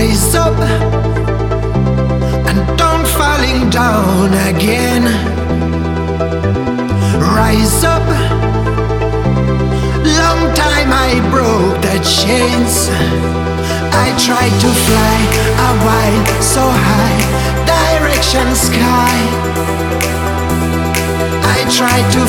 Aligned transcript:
rise 0.00 0.34
up 0.34 0.58
and 2.48 2.58
don't 2.78 3.06
falling 3.18 3.68
down 3.68 4.32
again. 4.48 5.04
Rise 7.36 7.84
up. 7.84 8.06
Long 10.20 10.42
time 10.64 10.90
I 11.06 11.10
broke 11.34 11.76
the 11.86 11.98
chains. 12.18 12.88
I 14.04 14.08
tried 14.26 14.54
to 14.64 14.70
fly 14.86 15.20
away 15.70 16.10
so 16.54 16.64
high, 16.88 17.20
direction 17.74 18.48
sky. 18.68 19.18
I 21.56 21.58
tried 21.78 22.08
to 22.16 22.22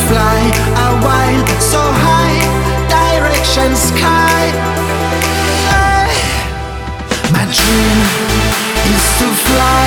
dream 7.52 8.00
is 8.96 9.20
to 9.20 9.28
fly. 9.44 9.81